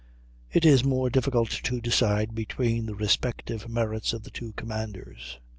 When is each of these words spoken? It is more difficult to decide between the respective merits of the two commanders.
It 0.51 0.65
is 0.65 0.83
more 0.83 1.11
difficult 1.11 1.51
to 1.51 1.79
decide 1.79 2.33
between 2.33 2.87
the 2.87 2.95
respective 2.95 3.69
merits 3.69 4.13
of 4.13 4.23
the 4.23 4.31
two 4.31 4.51
commanders. 4.53 5.37